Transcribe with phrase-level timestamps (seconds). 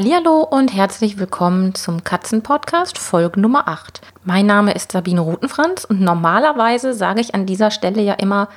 [0.00, 4.00] Hallo und herzlich willkommen zum Katzenpodcast Folge Nummer 8.
[4.22, 8.48] Mein Name ist Sabine Rutenfranz und normalerweise sage ich an dieser Stelle ja immer,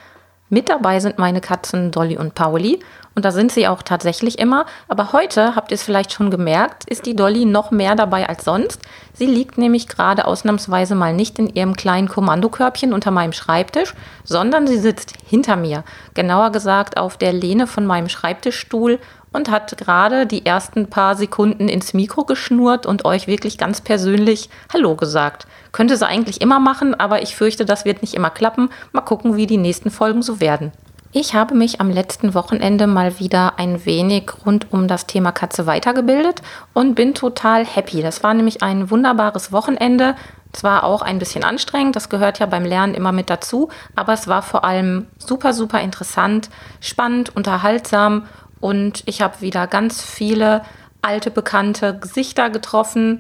[0.49, 2.81] mit dabei sind meine Katzen Dolly und Pauli
[3.15, 4.67] und da sind sie auch tatsächlich immer.
[4.87, 8.45] Aber heute, habt ihr es vielleicht schon gemerkt, ist die Dolly noch mehr dabei als
[8.45, 8.81] sonst.
[9.13, 13.95] Sie liegt nämlich gerade ausnahmsweise mal nicht in ihrem kleinen Kommandokörbchen unter meinem Schreibtisch,
[14.25, 15.85] sondern sie sitzt hinter mir.
[16.13, 18.99] Genauer gesagt auf der Lehne von meinem Schreibtischstuhl
[19.34, 24.49] und hat gerade die ersten paar Sekunden ins Mikro geschnurrt und euch wirklich ganz persönlich
[24.73, 25.48] Hallo gesagt.
[25.71, 28.70] Könnte sie eigentlich immer machen, aber ich fürchte, das wird nicht immer klappen.
[28.91, 30.71] Mal gucken, wie die nächsten Folgen so werden.
[31.13, 35.66] Ich habe mich am letzten Wochenende mal wieder ein wenig rund um das Thema Katze
[35.66, 36.41] weitergebildet
[36.73, 38.01] und bin total happy.
[38.01, 40.16] Das war nämlich ein wunderbares Wochenende.
[40.54, 44.27] Zwar auch ein bisschen anstrengend, das gehört ja beim Lernen immer mit dazu, aber es
[44.27, 46.49] war vor allem super, super interessant,
[46.82, 48.23] spannend, unterhaltsam
[48.62, 50.62] und ich habe wieder ganz viele
[51.01, 53.20] alte, bekannte Gesichter getroffen,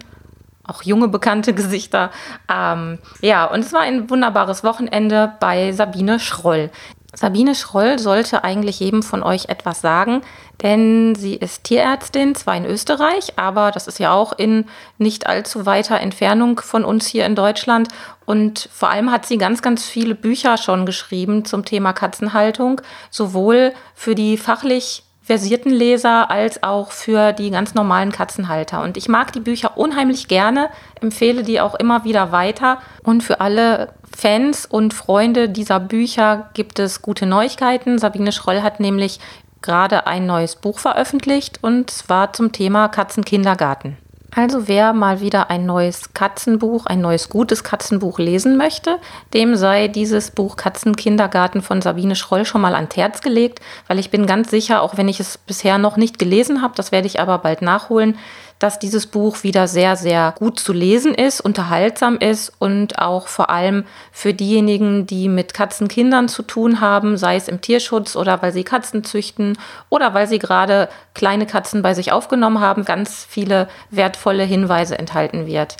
[0.63, 2.11] auch junge, bekannte Gesichter.
[2.49, 6.69] Ähm, ja, und es war ein wunderbares Wochenende bei Sabine Schroll.
[7.13, 10.21] Sabine Schroll sollte eigentlich jedem von euch etwas sagen,
[10.61, 14.65] denn sie ist Tierärztin, zwar in Österreich, aber das ist ja auch in
[14.97, 17.89] nicht allzu weiter Entfernung von uns hier in Deutschland.
[18.25, 23.73] Und vor allem hat sie ganz, ganz viele Bücher schon geschrieben zum Thema Katzenhaltung, sowohl
[23.93, 28.81] für die fachlich versierten Leser als auch für die ganz normalen Katzenhalter.
[28.81, 30.69] Und ich mag die Bücher unheimlich gerne,
[30.99, 32.79] empfehle die auch immer wieder weiter.
[33.03, 37.99] Und für alle Fans und Freunde dieser Bücher gibt es gute Neuigkeiten.
[37.99, 39.19] Sabine Schroll hat nämlich
[39.61, 43.97] gerade ein neues Buch veröffentlicht und zwar zum Thema Katzenkindergarten.
[44.33, 48.97] Also wer mal wieder ein neues Katzenbuch, ein neues gutes Katzenbuch lesen möchte,
[49.33, 54.09] dem sei dieses Buch Katzenkindergarten von Sabine Schroll schon mal ans Herz gelegt, weil ich
[54.09, 57.19] bin ganz sicher, auch wenn ich es bisher noch nicht gelesen habe, das werde ich
[57.19, 58.17] aber bald nachholen,
[58.61, 63.49] dass dieses Buch wieder sehr, sehr gut zu lesen ist, unterhaltsam ist und auch vor
[63.49, 68.53] allem für diejenigen, die mit Katzenkindern zu tun haben, sei es im Tierschutz oder weil
[68.53, 69.57] sie Katzen züchten
[69.89, 75.47] oder weil sie gerade kleine Katzen bei sich aufgenommen haben, ganz viele wertvolle Hinweise enthalten
[75.47, 75.77] wird.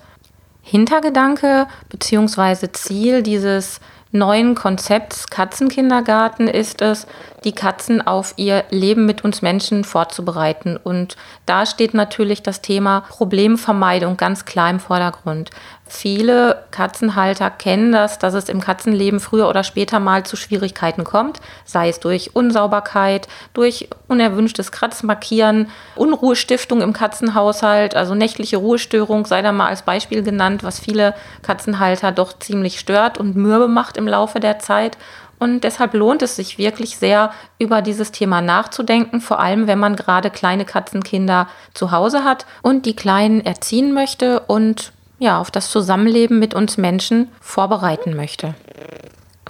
[0.64, 2.72] Hintergedanke bzw.
[2.72, 3.80] Ziel dieses
[4.12, 7.08] neuen Konzepts Katzenkindergarten ist es,
[7.44, 10.78] die Katzen auf ihr Leben mit uns Menschen vorzubereiten.
[10.78, 15.50] Und da steht natürlich das Thema Problemvermeidung ganz klar im Vordergrund.
[15.94, 21.42] Viele Katzenhalter kennen das, dass es im Katzenleben früher oder später mal zu Schwierigkeiten kommt,
[21.66, 29.52] sei es durch Unsauberkeit, durch unerwünschtes Kratzmarkieren, Unruhestiftung im Katzenhaushalt, also nächtliche Ruhestörung sei da
[29.52, 34.40] mal als Beispiel genannt, was viele Katzenhalter doch ziemlich stört und mürbe macht im Laufe
[34.40, 34.98] der Zeit.
[35.40, 39.98] Und deshalb lohnt es sich wirklich sehr, über dieses Thema nachzudenken, vor allem wenn man
[39.98, 45.70] gerade kleine Katzenkinder zu Hause hat und die Kleinen erziehen möchte und ja, auf das
[45.70, 48.56] Zusammenleben mit uns Menschen vorbereiten möchte.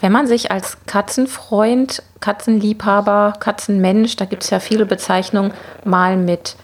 [0.02, 5.54] Wenn man sich als Katzenfreund, Katzenliebhaber, Katzenmensch, da gibt es ja viele Bezeichnungen,
[5.86, 6.58] mal mit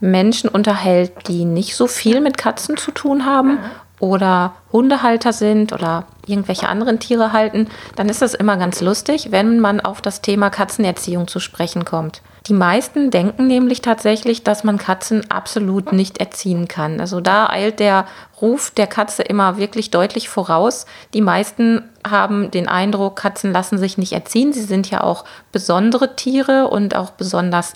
[0.00, 3.58] Menschen unterhält, die nicht so viel mit Katzen zu tun haben
[4.00, 9.60] oder Hundehalter sind oder irgendwelche anderen Tiere halten, dann ist das immer ganz lustig, wenn
[9.60, 12.22] man auf das Thema Katzenerziehung zu sprechen kommt.
[12.46, 17.00] Die meisten denken nämlich tatsächlich, dass man Katzen absolut nicht erziehen kann.
[17.00, 18.06] Also da eilt der
[18.40, 20.86] Ruf der Katze immer wirklich deutlich voraus.
[21.12, 24.52] Die meisten haben den Eindruck, Katzen lassen sich nicht erziehen.
[24.52, 27.74] Sie sind ja auch besondere Tiere und auch besonders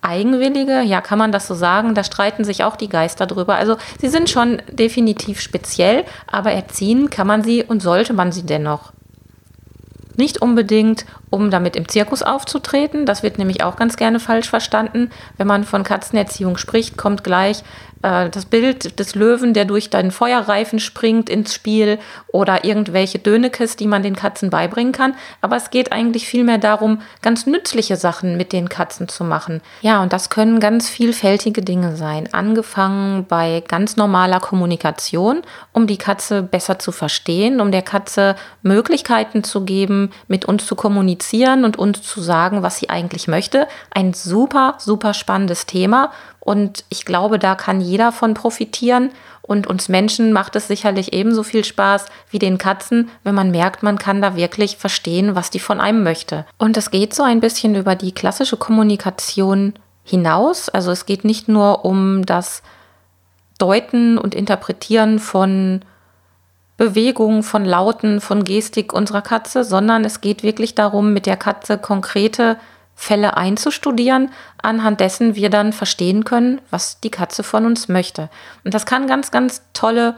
[0.00, 1.94] Eigenwillige, ja, kann man das so sagen?
[1.94, 3.54] Da streiten sich auch die Geister drüber.
[3.54, 8.42] Also sie sind schon definitiv speziell, aber erziehen kann man sie und sollte man sie
[8.42, 8.92] dennoch.
[10.22, 13.06] Nicht unbedingt, um damit im Zirkus aufzutreten.
[13.06, 15.10] Das wird nämlich auch ganz gerne falsch verstanden.
[15.36, 17.64] Wenn man von Katzenerziehung spricht, kommt gleich
[18.02, 21.98] äh, das Bild des Löwen, der durch deinen Feuerreifen springt ins Spiel
[22.28, 25.14] oder irgendwelche Dönekes, die man den Katzen beibringen kann.
[25.40, 29.60] Aber es geht eigentlich vielmehr darum, ganz nützliche Sachen mit den Katzen zu machen.
[29.80, 32.28] Ja, und das können ganz vielfältige Dinge sein.
[32.30, 35.42] Angefangen bei ganz normaler Kommunikation,
[35.72, 40.74] um die Katze besser zu verstehen, um der Katze Möglichkeiten zu geben, mit uns zu
[40.74, 43.68] kommunizieren und uns zu sagen, was sie eigentlich möchte.
[43.90, 46.12] Ein super, super spannendes Thema.
[46.40, 49.10] Und ich glaube, da kann jeder von profitieren.
[49.42, 53.82] Und uns Menschen macht es sicherlich ebenso viel Spaß wie den Katzen, wenn man merkt,
[53.82, 56.46] man kann da wirklich verstehen, was die von einem möchte.
[56.58, 59.74] Und es geht so ein bisschen über die klassische Kommunikation
[60.04, 60.68] hinaus.
[60.68, 62.62] Also es geht nicht nur um das
[63.58, 65.82] Deuten und Interpretieren von
[66.82, 71.78] Bewegungen, von Lauten, von Gestik unserer Katze, sondern es geht wirklich darum, mit der Katze
[71.78, 72.56] konkrete
[72.96, 78.30] Fälle einzustudieren, anhand dessen wir dann verstehen können, was die Katze von uns möchte.
[78.64, 80.16] Und das kann ganz, ganz tolle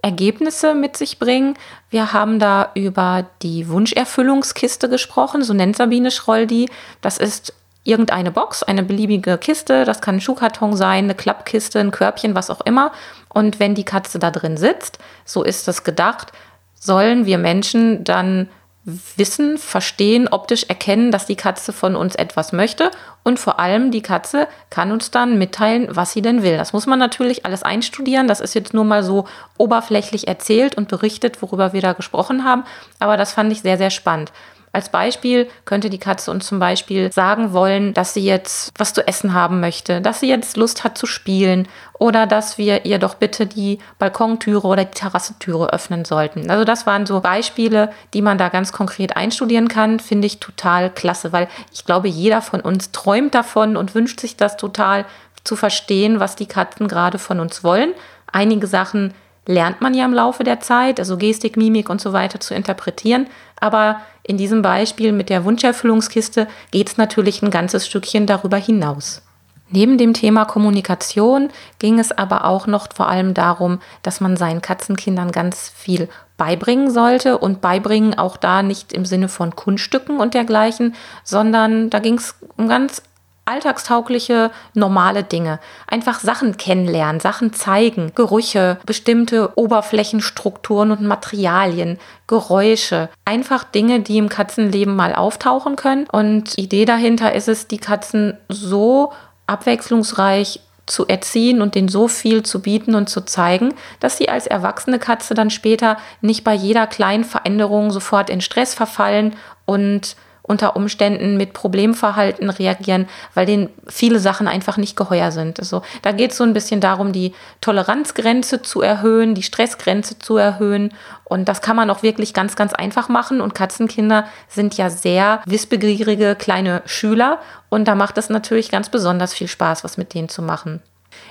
[0.00, 1.58] Ergebnisse mit sich bringen.
[1.90, 6.70] Wir haben da über die Wunscherfüllungskiste gesprochen, so nennt Sabine Schroll die.
[7.02, 7.52] Das ist
[7.84, 12.50] irgendeine Box, eine beliebige Kiste, das kann ein Schuhkarton sein, eine Klappkiste, ein Körbchen, was
[12.50, 12.92] auch immer.
[13.28, 16.32] Und wenn die Katze da drin sitzt, so ist das gedacht,
[16.74, 18.48] sollen wir Menschen dann
[18.84, 22.90] wissen, verstehen, optisch erkennen, dass die Katze von uns etwas möchte
[23.22, 26.56] und vor allem die Katze kann uns dann mitteilen, was sie denn will.
[26.56, 28.26] Das muss man natürlich alles einstudieren.
[28.26, 29.26] Das ist jetzt nur mal so
[29.58, 32.64] oberflächlich erzählt und berichtet, worüber wir da gesprochen haben,
[32.98, 34.32] aber das fand ich sehr, sehr spannend.
[34.72, 39.06] Als Beispiel könnte die Katze uns zum Beispiel sagen wollen, dass sie jetzt was zu
[39.06, 41.66] essen haben möchte, dass sie jetzt Lust hat zu spielen
[41.98, 46.48] oder dass wir ihr doch bitte die Balkontüre oder die Terrassentüre öffnen sollten.
[46.50, 50.90] Also das waren so Beispiele, die man da ganz konkret einstudieren kann, finde ich total
[50.90, 55.04] klasse, weil ich glaube, jeder von uns träumt davon und wünscht sich das total
[55.42, 57.92] zu verstehen, was die Katzen gerade von uns wollen.
[58.30, 59.14] Einige Sachen
[59.46, 63.26] lernt man ja im Laufe der Zeit, also Gestik, Mimik und so weiter zu interpretieren.
[63.58, 64.00] Aber
[64.30, 69.22] in diesem Beispiel mit der Wunscherfüllungskiste geht es natürlich ein ganzes Stückchen darüber hinaus.
[69.70, 71.48] Neben dem Thema Kommunikation
[71.80, 76.92] ging es aber auch noch vor allem darum, dass man seinen Katzenkindern ganz viel beibringen
[76.92, 80.94] sollte und beibringen auch da nicht im Sinne von Kunststücken und dergleichen,
[81.24, 83.02] sondern da ging es um ganz
[83.50, 85.58] alltagstaugliche, normale Dinge.
[85.86, 93.08] Einfach Sachen kennenlernen, Sachen zeigen, Gerüche, bestimmte Oberflächenstrukturen und Materialien, Geräusche.
[93.24, 96.06] Einfach Dinge, die im Katzenleben mal auftauchen können.
[96.10, 99.12] Und Idee dahinter ist es, die Katzen so
[99.46, 104.46] abwechslungsreich zu erziehen und denen so viel zu bieten und zu zeigen, dass sie als
[104.46, 109.36] erwachsene Katze dann später nicht bei jeder kleinen Veränderung sofort in Stress verfallen
[109.66, 110.16] und
[110.50, 115.60] unter Umständen mit Problemverhalten reagieren, weil denen viele Sachen einfach nicht geheuer sind.
[115.60, 120.36] Also da geht es so ein bisschen darum, die Toleranzgrenze zu erhöhen, die Stressgrenze zu
[120.36, 120.92] erhöhen.
[121.22, 123.40] Und das kann man auch wirklich ganz, ganz einfach machen.
[123.40, 127.38] Und Katzenkinder sind ja sehr wissbegierige kleine Schüler.
[127.68, 130.82] Und da macht es natürlich ganz besonders viel Spaß, was mit denen zu machen.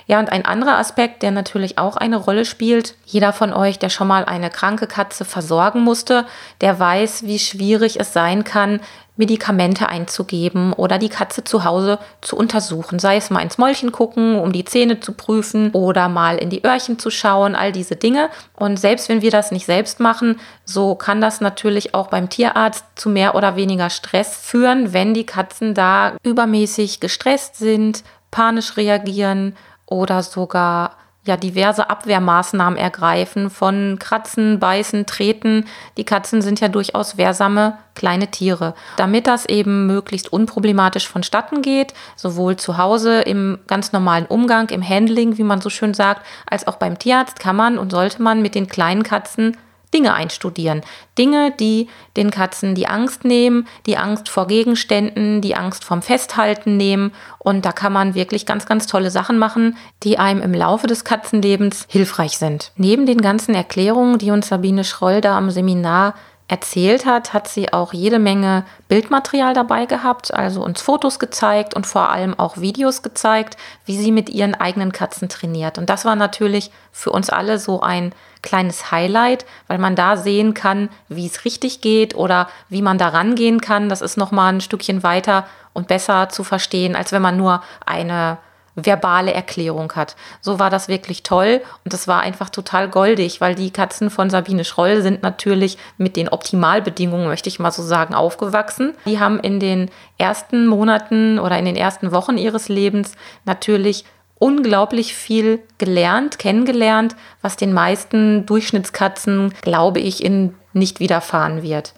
[0.06, 3.90] Ja, und ein anderer Aspekt, der natürlich auch eine Rolle spielt, jeder von euch, der
[3.90, 6.26] schon mal eine kranke Katze versorgen musste,
[6.60, 8.80] der weiß, wie schwierig es sein kann,
[9.20, 12.98] Medikamente einzugeben oder die Katze zu Hause zu untersuchen.
[12.98, 16.64] Sei es mal ins Mäulchen gucken, um die Zähne zu prüfen oder mal in die
[16.64, 18.30] Öhrchen zu schauen, all diese Dinge.
[18.54, 22.84] Und selbst wenn wir das nicht selbst machen, so kann das natürlich auch beim Tierarzt
[22.96, 29.54] zu mehr oder weniger Stress führen, wenn die Katzen da übermäßig gestresst sind, panisch reagieren
[29.90, 30.96] oder sogar
[31.26, 35.66] ja diverse Abwehrmaßnahmen ergreifen von Kratzen, Beißen, Treten.
[35.98, 38.74] Die Katzen sind ja durchaus wehrsame kleine Tiere.
[38.96, 44.86] Damit das eben möglichst unproblematisch vonstatten geht, sowohl zu Hause im ganz normalen Umgang, im
[44.86, 48.40] Handling, wie man so schön sagt, als auch beim Tierarzt kann man und sollte man
[48.40, 49.56] mit den kleinen Katzen
[49.92, 50.82] Dinge einstudieren.
[51.18, 56.76] Dinge, die den Katzen die Angst nehmen, die Angst vor Gegenständen, die Angst vom Festhalten
[56.76, 57.12] nehmen.
[57.38, 61.04] Und da kann man wirklich ganz, ganz tolle Sachen machen, die einem im Laufe des
[61.04, 62.72] Katzenlebens hilfreich sind.
[62.76, 66.14] Neben den ganzen Erklärungen, die uns Sabine Schroll da am Seminar
[66.50, 71.86] erzählt hat, hat sie auch jede Menge Bildmaterial dabei gehabt, also uns Fotos gezeigt und
[71.86, 75.78] vor allem auch Videos gezeigt, wie sie mit ihren eigenen Katzen trainiert.
[75.78, 80.52] Und das war natürlich für uns alle so ein kleines Highlight, weil man da sehen
[80.52, 83.88] kann, wie es richtig geht oder wie man da rangehen kann.
[83.88, 87.62] Das ist noch mal ein Stückchen weiter und besser zu verstehen, als wenn man nur
[87.86, 88.38] eine
[88.76, 90.16] verbale Erklärung hat.
[90.40, 94.30] So war das wirklich toll und das war einfach total goldig, weil die Katzen von
[94.30, 98.94] Sabine Schroll sind natürlich mit den Optimalbedingungen, möchte ich mal so sagen, aufgewachsen.
[99.06, 103.12] Die haben in den ersten Monaten oder in den ersten Wochen ihres Lebens
[103.44, 104.04] natürlich
[104.38, 111.94] unglaublich viel gelernt, kennengelernt, was den meisten Durchschnittskatzen, glaube ich, in nicht widerfahren wird.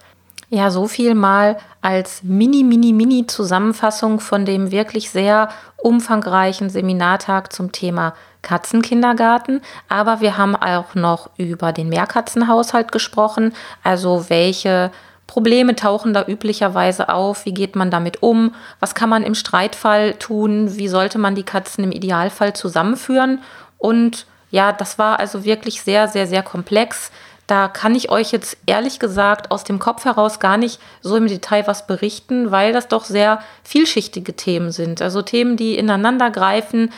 [0.53, 7.51] Ja, so viel mal als Mini, Mini, Mini Zusammenfassung von dem wirklich sehr umfangreichen Seminartag
[7.51, 9.61] zum Thema Katzenkindergarten.
[9.89, 14.91] Aber wir haben auch noch über den Mehrkatzenhaushalt gesprochen, also welche
[15.25, 17.45] Probleme tauchen da üblicherweise auf?
[17.45, 18.53] Wie geht man damit um?
[18.79, 20.77] Was kann man im Streitfall tun?
[20.77, 23.41] Wie sollte man die Katzen im Idealfall zusammenführen?
[23.79, 27.09] Und ja, das war also wirklich sehr, sehr, sehr komplex.
[27.47, 31.27] Da kann ich euch jetzt ehrlich gesagt aus dem Kopf heraus gar nicht so im
[31.27, 35.01] Detail was berichten, weil das doch sehr vielschichtige Themen sind.
[35.01, 36.91] Also Themen, die ineinander greifen,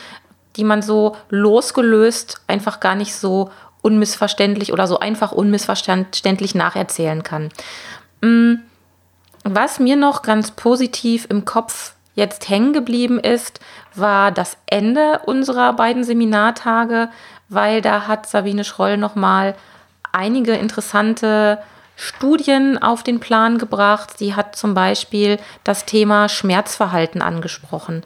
[0.56, 3.50] die man so losgelöst einfach gar nicht so
[3.82, 7.50] unmissverständlich oder so einfach unmissverständlich nacherzählen kann.
[8.22, 8.56] Mm,
[9.44, 13.60] was mir noch ganz positiv im Kopf jetzt hängen geblieben ist,
[13.94, 17.10] war das Ende unserer beiden Seminartage,
[17.50, 19.56] weil da hat Sabine Schroll nochmal
[20.16, 21.60] einige interessante
[21.96, 24.18] Studien auf den Plan gebracht.
[24.18, 28.04] Sie hat zum Beispiel das Thema Schmerzverhalten angesprochen.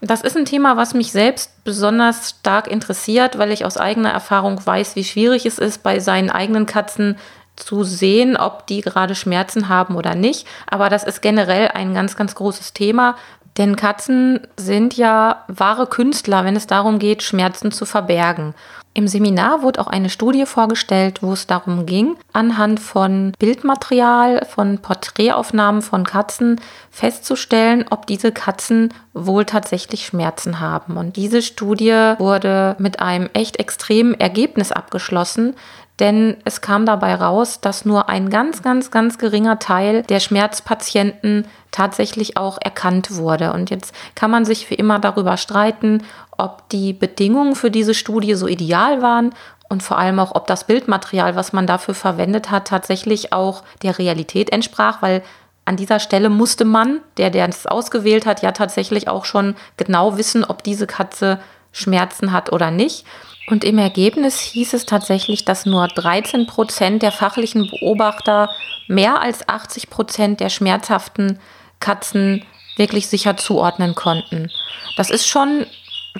[0.00, 4.64] Das ist ein Thema, was mich selbst besonders stark interessiert, weil ich aus eigener Erfahrung
[4.64, 7.16] weiß, wie schwierig es ist, bei seinen eigenen Katzen
[7.56, 10.46] zu sehen, ob die gerade Schmerzen haben oder nicht.
[10.66, 13.16] Aber das ist generell ein ganz, ganz großes Thema,
[13.56, 18.54] denn Katzen sind ja wahre Künstler, wenn es darum geht, Schmerzen zu verbergen.
[18.96, 24.78] Im Seminar wurde auch eine Studie vorgestellt, wo es darum ging, anhand von Bildmaterial, von
[24.78, 26.60] Porträtaufnahmen von Katzen
[26.92, 30.96] festzustellen, ob diese Katzen wohl tatsächlich Schmerzen haben.
[30.96, 35.56] Und diese Studie wurde mit einem echt extremen Ergebnis abgeschlossen,
[36.00, 41.46] denn es kam dabei raus, dass nur ein ganz, ganz, ganz geringer Teil der Schmerzpatienten
[41.70, 43.52] tatsächlich auch erkannt wurde.
[43.52, 46.02] Und jetzt kann man sich für immer darüber streiten,
[46.36, 49.34] ob die Bedingungen für diese Studie so ideal waren
[49.68, 53.98] und vor allem auch, ob das Bildmaterial, was man dafür verwendet hat, tatsächlich auch der
[53.98, 55.22] Realität entsprach, weil
[55.64, 60.18] an dieser Stelle musste man, der, der es ausgewählt hat, ja tatsächlich auch schon genau
[60.18, 61.38] wissen, ob diese Katze
[61.72, 63.04] Schmerzen hat oder nicht.
[63.46, 68.50] Und im Ergebnis hieß es tatsächlich, dass nur 13 Prozent der fachlichen Beobachter
[68.88, 71.38] mehr als 80 Prozent der schmerzhaften
[71.80, 72.44] Katzen
[72.76, 74.50] wirklich sicher zuordnen konnten.
[74.96, 75.66] Das ist schon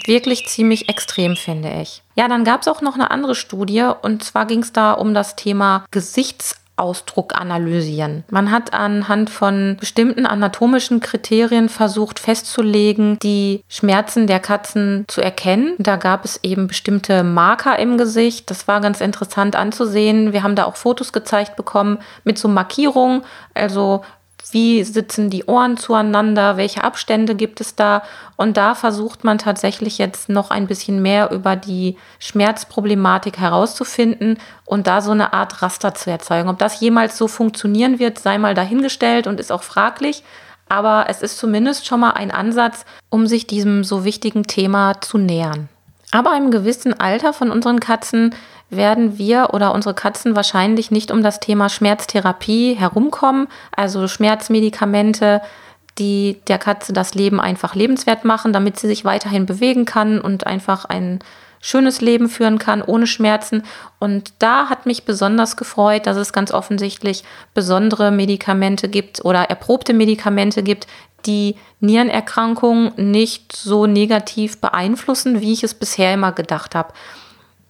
[0.04, 2.02] wirklich ziemlich extrem, finde ich.
[2.16, 5.14] Ja, dann gab es auch noch eine andere Studie und zwar ging es da um
[5.14, 8.24] das Thema Gesichts Ausdruck analysieren.
[8.30, 15.74] Man hat anhand von bestimmten anatomischen Kriterien versucht festzulegen, die Schmerzen der Katzen zu erkennen.
[15.78, 18.50] Da gab es eben bestimmte Marker im Gesicht.
[18.50, 20.32] Das war ganz interessant anzusehen.
[20.32, 23.22] Wir haben da auch Fotos gezeigt bekommen mit so Markierungen,
[23.54, 24.02] also
[24.52, 28.02] wie sitzen die Ohren zueinander, welche Abstände gibt es da.
[28.36, 34.86] Und da versucht man tatsächlich jetzt noch ein bisschen mehr über die Schmerzproblematik herauszufinden und
[34.86, 36.48] da so eine Art Raster zu erzeugen.
[36.48, 40.22] Ob das jemals so funktionieren wird, sei mal dahingestellt und ist auch fraglich.
[40.68, 45.18] Aber es ist zumindest schon mal ein Ansatz, um sich diesem so wichtigen Thema zu
[45.18, 45.68] nähern.
[46.14, 48.36] Aber im gewissen Alter von unseren Katzen
[48.70, 55.42] werden wir oder unsere Katzen wahrscheinlich nicht um das Thema Schmerztherapie herumkommen, also Schmerzmedikamente,
[55.98, 60.46] die der Katze das Leben einfach lebenswert machen, damit sie sich weiterhin bewegen kann und
[60.46, 61.18] einfach ein
[61.64, 63.62] schönes Leben führen kann ohne Schmerzen.
[63.98, 69.94] Und da hat mich besonders gefreut, dass es ganz offensichtlich besondere Medikamente gibt oder erprobte
[69.94, 70.86] Medikamente gibt,
[71.24, 76.92] die Nierenerkrankungen nicht so negativ beeinflussen, wie ich es bisher immer gedacht habe.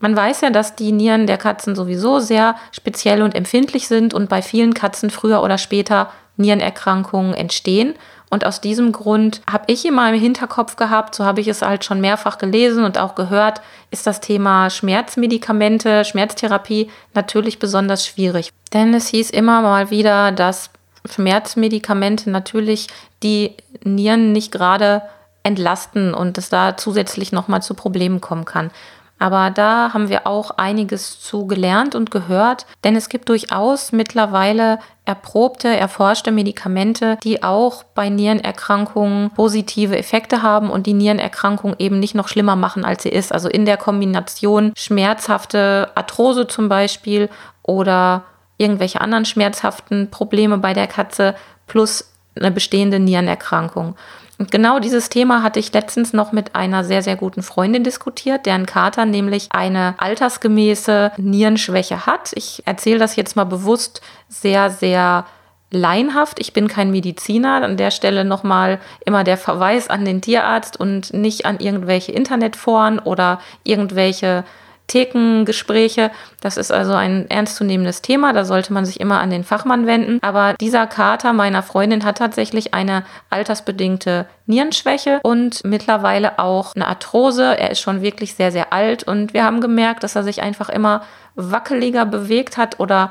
[0.01, 4.29] Man weiß ja, dass die Nieren der Katzen sowieso sehr speziell und empfindlich sind und
[4.29, 7.95] bei vielen Katzen früher oder später Nierenerkrankungen entstehen.
[8.31, 11.85] Und aus diesem Grund habe ich immer im Hinterkopf gehabt, so habe ich es halt
[11.85, 13.61] schon mehrfach gelesen und auch gehört,
[13.91, 18.51] ist das Thema Schmerzmedikamente, Schmerztherapie natürlich besonders schwierig.
[18.73, 20.71] Denn es hieß immer mal wieder, dass
[21.09, 22.89] Schmerzmedikamente natürlich
[23.23, 23.53] die
[23.85, 25.03] Nieren nicht gerade
[25.45, 28.71] entlasten und es da zusätzlich nochmal zu Problemen kommen kann.
[29.19, 34.81] Aber da haben wir auch einiges zu gelernt und gehört, denn es gibt durchaus mittlerweile
[35.05, 42.15] erprobte, erforschte Medikamente, die auch bei Nierenerkrankungen positive Effekte haben und die Nierenerkrankung eben nicht
[42.15, 43.33] noch schlimmer machen, als sie ist.
[43.33, 47.29] Also in der Kombination schmerzhafte Arthrose zum Beispiel
[47.63, 48.25] oder
[48.57, 51.35] irgendwelche anderen schmerzhaften Probleme bei der Katze
[51.67, 53.97] plus eine bestehende Nierenerkrankung.
[54.39, 58.47] Und genau dieses Thema hatte ich letztens noch mit einer sehr, sehr guten Freundin diskutiert,
[58.47, 62.33] deren Kater nämlich eine altersgemäße Nierenschwäche hat.
[62.35, 65.25] Ich erzähle das jetzt mal bewusst sehr, sehr
[65.71, 66.41] laienhaft.
[66.41, 67.63] Ich bin kein Mediziner.
[67.63, 72.99] An der Stelle nochmal immer der Verweis an den Tierarzt und nicht an irgendwelche Internetforen
[72.99, 74.45] oder irgendwelche
[74.87, 76.11] Thekengespräche.
[76.41, 78.33] Das ist also ein ernstzunehmendes Thema.
[78.33, 80.19] Da sollte man sich immer an den Fachmann wenden.
[80.23, 87.59] Aber dieser Kater meiner Freundin hat tatsächlich eine altersbedingte Nierenschwäche und mittlerweile auch eine Arthrose.
[87.59, 90.69] Er ist schon wirklich sehr, sehr alt und wir haben gemerkt, dass er sich einfach
[90.69, 91.03] immer
[91.35, 93.11] wackeliger bewegt hat oder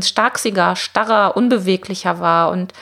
[0.00, 2.72] starksiger, starrer, unbeweglicher war und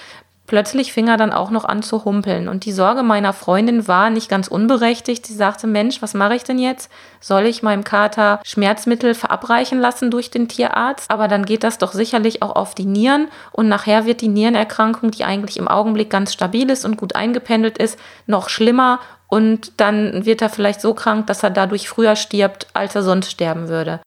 [0.46, 2.48] Plötzlich fing er dann auch noch an zu humpeln.
[2.48, 5.24] Und die Sorge meiner Freundin war nicht ganz unberechtigt.
[5.26, 6.90] Sie sagte, Mensch, was mache ich denn jetzt?
[7.18, 11.10] Soll ich meinem Kater Schmerzmittel verabreichen lassen durch den Tierarzt?
[11.10, 13.28] Aber dann geht das doch sicherlich auch auf die Nieren.
[13.52, 17.78] Und nachher wird die Nierenerkrankung, die eigentlich im Augenblick ganz stabil ist und gut eingependelt
[17.78, 19.00] ist, noch schlimmer.
[19.28, 23.30] Und dann wird er vielleicht so krank, dass er dadurch früher stirbt, als er sonst
[23.30, 24.00] sterben würde.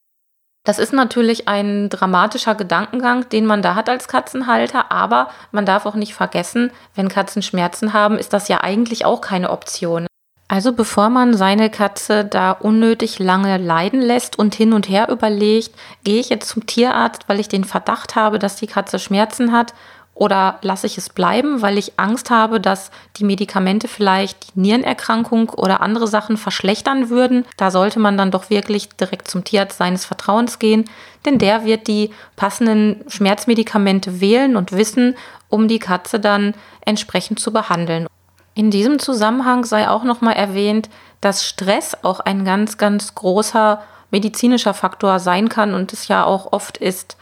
[0.68, 5.86] Das ist natürlich ein dramatischer Gedankengang, den man da hat als Katzenhalter, aber man darf
[5.86, 10.06] auch nicht vergessen, wenn Katzen Schmerzen haben, ist das ja eigentlich auch keine Option.
[10.46, 15.70] Also bevor man seine Katze da unnötig lange leiden lässt und hin und her überlegt,
[16.04, 19.72] gehe ich jetzt zum Tierarzt, weil ich den Verdacht habe, dass die Katze Schmerzen hat
[20.18, 25.50] oder lasse ich es bleiben, weil ich Angst habe, dass die Medikamente vielleicht die Nierenerkrankung
[25.50, 27.44] oder andere Sachen verschlechtern würden?
[27.56, 30.86] Da sollte man dann doch wirklich direkt zum Tierarzt seines Vertrauens gehen,
[31.24, 35.16] denn der wird die passenden Schmerzmedikamente wählen und wissen,
[35.48, 38.08] um die Katze dann entsprechend zu behandeln.
[38.54, 40.88] In diesem Zusammenhang sei auch noch mal erwähnt,
[41.20, 46.52] dass Stress auch ein ganz ganz großer medizinischer Faktor sein kann und es ja auch
[46.52, 47.16] oft ist.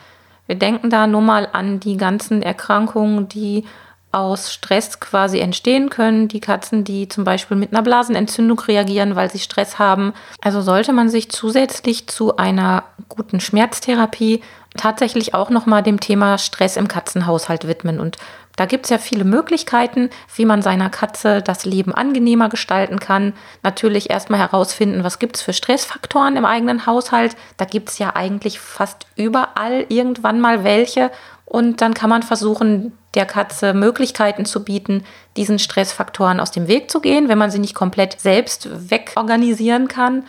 [0.46, 3.64] Wir denken da nur mal an die ganzen Erkrankungen, die
[4.12, 6.28] aus Stress quasi entstehen können.
[6.28, 10.14] Die Katzen, die zum Beispiel mit einer Blasenentzündung reagieren, weil sie Stress haben.
[10.40, 14.42] Also sollte man sich zusätzlich zu einer guten Schmerztherapie
[14.76, 18.00] tatsächlich auch nochmal dem Thema Stress im Katzenhaushalt widmen.
[18.00, 18.16] Und
[18.56, 23.34] da gibt es ja viele Möglichkeiten, wie man seiner Katze das Leben angenehmer gestalten kann.
[23.62, 27.36] Natürlich erstmal herausfinden, was gibt es für Stressfaktoren im eigenen Haushalt.
[27.58, 31.10] Da gibt es ja eigentlich fast überall irgendwann mal welche.
[31.44, 35.04] Und dann kann man versuchen, der Katze Möglichkeiten zu bieten,
[35.36, 40.24] diesen Stressfaktoren aus dem Weg zu gehen, wenn man sie nicht komplett selbst wegorganisieren kann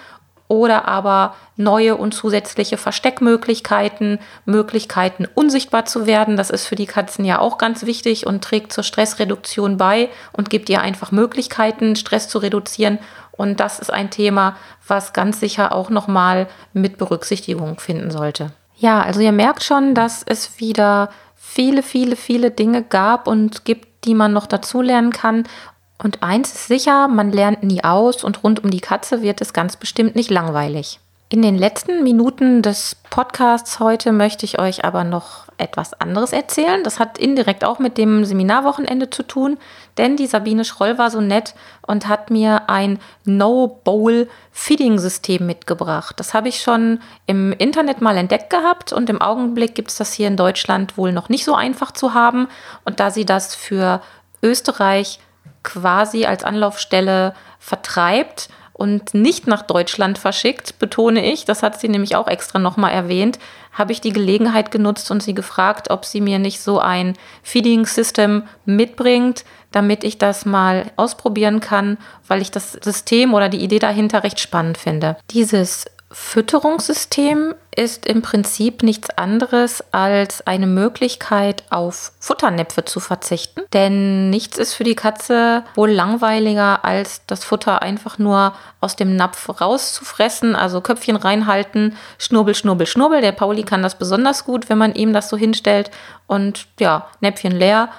[0.48, 6.38] oder aber neue und zusätzliche Versteckmöglichkeiten, Möglichkeiten unsichtbar zu werden.
[6.38, 10.50] Das ist für die Katzen ja auch ganz wichtig und trägt zur Stressreduktion bei und
[10.50, 13.00] gibt ihr einfach Möglichkeiten, Stress zu reduzieren.
[13.32, 14.56] Und das ist ein Thema,
[14.88, 18.52] was ganz sicher auch nochmal mit Berücksichtigung finden sollte.
[18.76, 24.06] Ja, also ihr merkt schon, dass es wieder viele, viele, viele Dinge gab und gibt,
[24.06, 25.48] die man noch dazulernen kann.
[25.97, 29.53] Und eins ist sicher, man lernt nie aus und rund um die Katze wird es
[29.53, 30.99] ganz bestimmt nicht langweilig.
[31.29, 36.86] In den letzten Minuten des Podcasts heute möchte ich euch aber noch etwas anderes erzählen.
[36.86, 39.57] Das hat indirekt auch mit dem Seminarwochenende zu tun,
[39.97, 41.53] denn die Sabine Schroll war so nett
[41.86, 46.17] und hat mir ein No-Bowl-Feeding-System mitgebracht.
[46.17, 50.13] Das habe ich schon im Internet mal entdeckt gehabt und im Augenblick gibt es das
[50.13, 52.47] hier in Deutschland wohl noch nicht so einfach zu haben.
[52.86, 54.01] Und da sie das für
[54.41, 55.19] Österreich
[55.67, 62.15] quasi als Anlaufstelle vertreibt und nicht nach Deutschland verschickt, betone ich, das hat sie nämlich
[62.15, 63.38] auch extra nochmal erwähnt,
[63.73, 67.86] habe ich die Gelegenheit genutzt und sie gefragt, ob sie mir nicht so ein Feeding
[67.86, 73.80] System mitbringt, damit ich das mal ausprobieren kann, weil ich das System oder die Idee
[73.80, 75.17] dahinter recht spannend finde.
[75.32, 83.62] Dieses Fütterungssystem ist im Prinzip nichts anderes als eine Möglichkeit, auf Futternäpfe zu verzichten.
[83.72, 89.16] Denn nichts ist für die Katze wohl langweiliger, als das Futter einfach nur aus dem
[89.16, 93.22] Napf rauszufressen, also Köpfchen reinhalten, schnurbel, schnurbel, schnurbel.
[93.22, 95.92] Der Pauli kann das besonders gut, wenn man ihm das so hinstellt
[96.26, 97.90] und ja, Näpfchen leer.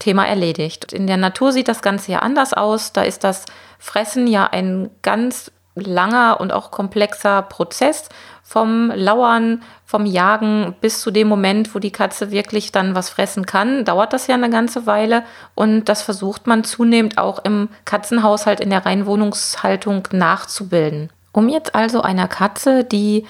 [0.00, 0.92] Thema erledigt.
[0.92, 2.92] In der Natur sieht das Ganze ja anders aus.
[2.92, 3.46] Da ist das
[3.78, 8.08] Fressen ja ein ganz langer und auch komplexer Prozess
[8.46, 13.46] vom Lauern, vom Jagen bis zu dem Moment, wo die Katze wirklich dann was fressen
[13.46, 18.60] kann, dauert das ja eine ganze Weile und das versucht man zunehmend auch im Katzenhaushalt
[18.60, 21.10] in der Reinwohnungshaltung nachzubilden.
[21.32, 23.26] Um jetzt also einer Katze, die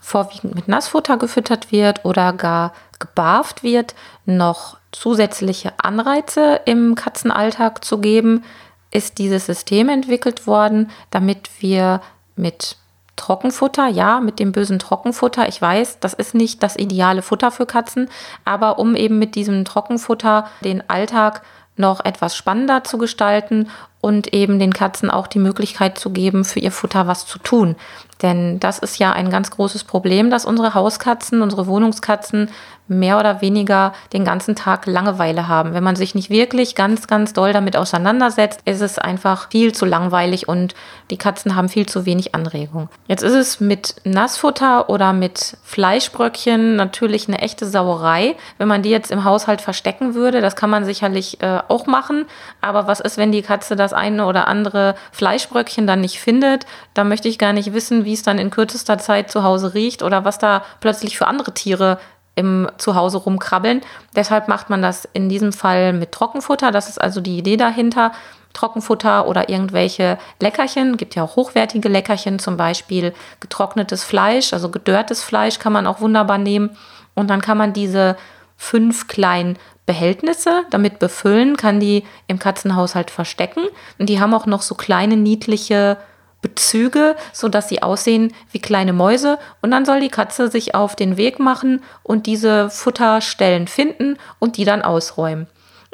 [0.00, 7.98] vorwiegend mit Nassfutter gefüttert wird oder gar gebarft wird, noch zusätzliche Anreize im Katzenalltag zu
[7.98, 8.44] geben,
[8.90, 12.00] ist dieses System entwickelt worden, damit wir
[12.36, 12.76] mit
[13.16, 15.48] Trockenfutter, ja, mit dem bösen Trockenfutter.
[15.48, 18.08] Ich weiß, das ist nicht das ideale Futter für Katzen,
[18.44, 21.42] aber um eben mit diesem Trockenfutter den Alltag
[21.76, 23.68] noch etwas spannender zu gestalten
[24.04, 27.74] und eben den Katzen auch die Möglichkeit zu geben, für ihr Futter was zu tun.
[28.20, 32.50] Denn das ist ja ein ganz großes Problem, dass unsere Hauskatzen, unsere Wohnungskatzen
[32.86, 35.72] mehr oder weniger den ganzen Tag Langeweile haben.
[35.72, 39.86] Wenn man sich nicht wirklich ganz, ganz doll damit auseinandersetzt, ist es einfach viel zu
[39.86, 40.74] langweilig und
[41.10, 42.90] die Katzen haben viel zu wenig Anregung.
[43.06, 48.90] Jetzt ist es mit Nassfutter oder mit Fleischbröckchen natürlich eine echte Sauerei, wenn man die
[48.90, 50.42] jetzt im Haushalt verstecken würde.
[50.42, 52.26] Das kann man sicherlich äh, auch machen.
[52.60, 56.66] Aber was ist, wenn die Katze das eine oder andere Fleischbröckchen dann nicht findet?
[56.94, 60.02] Da möchte ich gar nicht wissen, wie es dann in kürzester Zeit zu Hause riecht
[60.02, 61.98] oder was da plötzlich für andere Tiere
[62.34, 63.80] im Zuhause rumkrabbeln.
[64.16, 66.70] Deshalb macht man das in diesem Fall mit Trockenfutter.
[66.70, 68.12] Das ist also die Idee dahinter.
[68.54, 70.96] Trockenfutter oder irgendwelche Leckerchen.
[70.96, 76.00] Gibt ja auch hochwertige Leckerchen, zum Beispiel getrocknetes Fleisch, also gedörrtes Fleisch kann man auch
[76.00, 76.76] wunderbar nehmen.
[77.14, 78.16] Und dann kann man diese
[78.56, 83.64] fünf kleinen Behältnisse damit befüllen, kann die im Katzenhaushalt verstecken.
[83.98, 85.98] Und die haben auch noch so kleine niedliche
[86.40, 89.38] Bezüge, sodass sie aussehen wie kleine Mäuse.
[89.62, 94.56] Und dann soll die Katze sich auf den Weg machen und diese Futterstellen finden und
[94.56, 95.46] die dann ausräumen.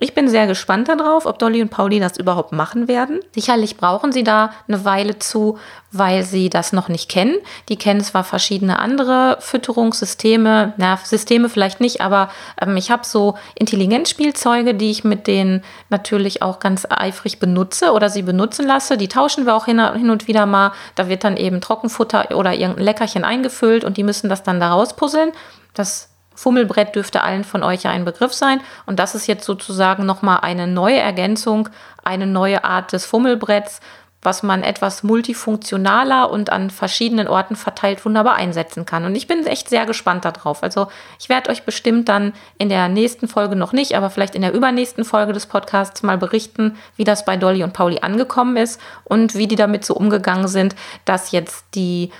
[0.02, 3.20] Ich bin sehr gespannt darauf, ob Dolly und Pauli das überhaupt machen werden.
[3.34, 5.58] Sicherlich brauchen sie da eine Weile zu,
[5.92, 7.36] weil sie das noch nicht kennen.
[7.68, 12.30] Die kennen zwar verschiedene andere Fütterungssysteme, na, Systeme vielleicht nicht, aber
[12.62, 18.08] ähm, ich habe so Intelligenzspielzeuge, die ich mit denen natürlich auch ganz eifrig benutze oder
[18.08, 18.96] sie benutzen lasse.
[18.96, 20.72] Die tauschen wir auch hin, hin und wieder mal.
[20.94, 24.70] Da wird dann eben Trockenfutter oder irgendein Leckerchen eingefüllt und die müssen das dann da
[24.70, 25.32] rauspuzzeln.
[25.74, 26.09] Das
[26.40, 28.62] Fummelbrett dürfte allen von euch ja ein Begriff sein.
[28.86, 31.68] Und das ist jetzt sozusagen nochmal eine neue Ergänzung,
[32.02, 33.80] eine neue Art des Fummelbretts,
[34.22, 39.04] was man etwas multifunktionaler und an verschiedenen Orten verteilt wunderbar einsetzen kann.
[39.04, 40.62] Und ich bin echt sehr gespannt darauf.
[40.62, 44.42] Also ich werde euch bestimmt dann in der nächsten Folge noch nicht, aber vielleicht in
[44.42, 48.80] der übernächsten Folge des Podcasts mal berichten, wie das bei Dolly und Pauli angekommen ist
[49.04, 50.74] und wie die damit so umgegangen sind,
[51.04, 52.10] dass jetzt die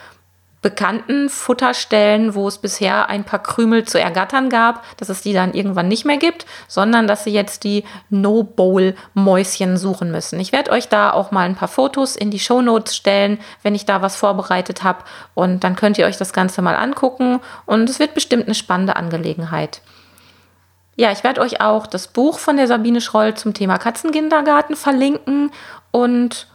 [0.62, 5.54] bekannten Futterstellen, wo es bisher ein paar Krümel zu ergattern gab, dass es die dann
[5.54, 10.38] irgendwann nicht mehr gibt, sondern dass sie jetzt die No-Bowl-Mäuschen suchen müssen.
[10.38, 13.74] Ich werde euch da auch mal ein paar Fotos in die Show Notes stellen, wenn
[13.74, 15.04] ich da was vorbereitet habe.
[15.34, 17.40] Und dann könnt ihr euch das Ganze mal angucken.
[17.64, 19.80] Und es wird bestimmt eine spannende Angelegenheit.
[20.96, 25.50] Ja, ich werde euch auch das Buch von der Sabine Schroll zum Thema Katzenkindergarten verlinken
[25.90, 26.49] und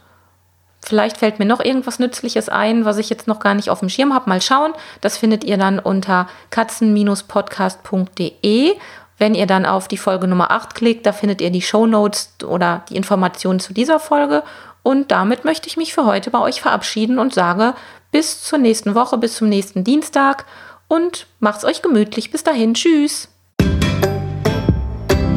[0.88, 3.88] Vielleicht fällt mir noch irgendwas Nützliches ein, was ich jetzt noch gar nicht auf dem
[3.88, 4.30] Schirm habe.
[4.30, 4.72] Mal schauen.
[5.00, 8.74] Das findet ihr dann unter katzen-podcast.de.
[9.18, 12.34] Wenn ihr dann auf die Folge Nummer 8 klickt, da findet ihr die Show Notes
[12.46, 14.44] oder die Informationen zu dieser Folge.
[14.84, 17.74] Und damit möchte ich mich für heute bei euch verabschieden und sage
[18.12, 20.44] bis zur nächsten Woche, bis zum nächsten Dienstag
[20.86, 22.30] und macht's euch gemütlich.
[22.30, 23.26] Bis dahin, tschüss.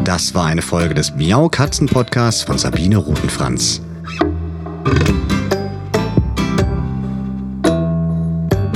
[0.04, 3.82] Das war eine Folge des Miau Katzen Podcasts von Sabine Rutenfranz.